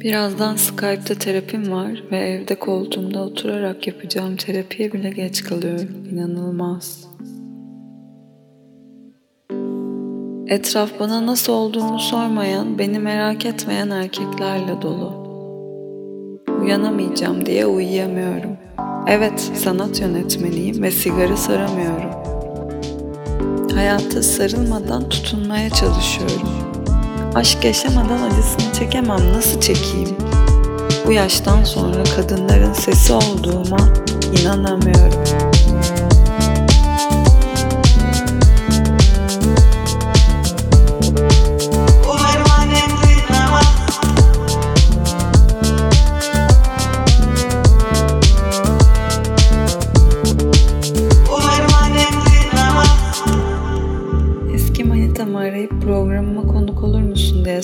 Birazdan 0.00 0.56
Skype'da 0.56 1.14
terapim 1.14 1.72
var 1.72 2.02
ve 2.10 2.18
evde 2.18 2.54
koltuğumda 2.54 3.22
oturarak 3.22 3.86
yapacağım 3.86 4.36
terapiye 4.36 4.92
bile 4.92 5.10
geç 5.10 5.44
kalıyorum. 5.44 5.88
İnanılmaz. 6.12 7.08
Etraf 10.48 11.00
bana 11.00 11.26
nasıl 11.26 11.52
olduğumu 11.52 11.98
sormayan, 11.98 12.78
beni 12.78 12.98
merak 12.98 13.46
etmeyen 13.46 13.90
erkeklerle 13.90 14.82
dolu. 14.82 15.12
Uyanamayacağım 16.62 17.46
diye 17.46 17.66
uyuyamıyorum. 17.66 18.56
Evet, 19.08 19.40
sanat 19.40 20.00
yönetmeniyim 20.00 20.82
ve 20.82 20.90
sigara 20.90 21.36
saramıyorum. 21.36 22.10
Hayata 23.74 24.22
sarılmadan 24.22 25.08
tutunmaya 25.08 25.70
çalışıyorum. 25.70 26.69
Aşk 27.34 27.64
yaşamadan 27.64 28.22
acısını 28.22 28.72
çekemem 28.78 29.32
nasıl 29.32 29.60
çekeyim? 29.60 30.16
Bu 31.06 31.12
yaştan 31.12 31.64
sonra 31.64 32.04
kadınların 32.16 32.72
sesi 32.72 33.12
olduğuma 33.12 33.78
inanamıyorum. 34.40 35.24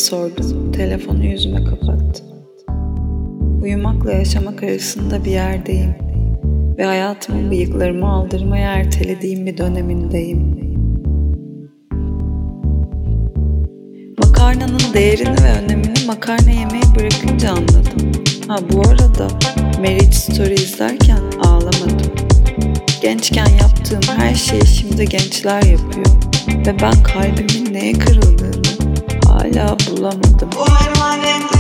Sordum. 0.06 0.73
Telefonu 0.73 1.24
yüzüme 1.24 1.65
kapattı. 1.65 2.23
Uyumakla 3.62 4.12
yaşamak 4.12 4.63
arasında 4.63 5.24
bir 5.24 5.30
yerdeyim. 5.30 5.95
Ve 6.79 6.85
hayatımın 6.85 7.51
bıyıklarımı 7.51 8.09
aldırmaya 8.09 8.73
ertelediğim 8.73 9.46
bir 9.46 9.57
dönemindeyim. 9.57 10.66
Makarnanın 14.18 14.95
değerini 14.95 15.37
ve 15.43 15.65
önemini 15.65 16.07
makarna 16.07 16.51
yemeyi 16.51 16.85
bırakınca 16.98 17.51
anladım. 17.51 18.13
Ha 18.48 18.57
bu 18.73 18.80
arada 18.80 19.29
Marriage 19.79 20.13
Story 20.13 20.54
izlerken 20.54 21.20
ağlamadım. 21.45 22.13
Gençken 23.02 23.48
yaptığım 23.60 24.16
her 24.16 24.35
şeyi 24.35 24.66
şimdi 24.66 25.09
gençler 25.09 25.63
yapıyor. 25.63 26.07
Ve 26.66 26.76
ben 26.82 27.02
kalbimin 27.02 27.74
neye 27.74 27.93
kırıldığını 27.93 28.55
hala 29.46 29.76
bulamadım. 29.90 30.50
Aşk 30.60 31.55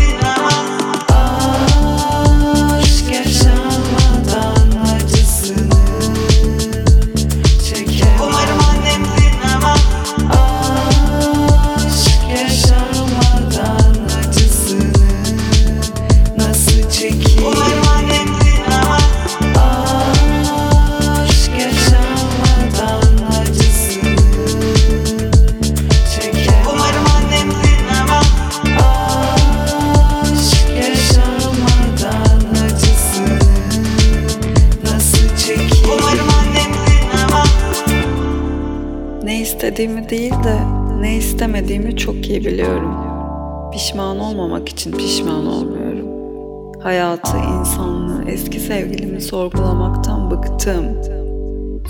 istediğimi 39.56 40.08
değil 40.08 40.32
de 40.32 40.58
ne 41.00 41.16
istemediğimi 41.16 41.96
çok 41.96 42.28
iyi 42.28 42.44
biliyorum. 42.44 42.96
Pişman 43.72 44.18
olmamak 44.18 44.68
için 44.68 44.92
pişman 44.92 45.46
olmuyorum. 45.46 46.06
Hayatı, 46.82 47.36
insanlığı, 47.60 48.30
eski 48.30 48.60
sevgilimi 48.60 49.20
sorgulamaktan 49.20 50.30
bıktım. 50.30 51.02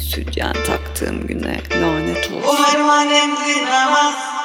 Sütyen 0.00 0.52
taktığım 0.52 1.26
güne 1.26 1.60
lanet 1.82 2.16
olsun. 2.16 2.48
Umarım 2.48 2.90
annem 2.90 3.30
dinlemez 3.30 4.35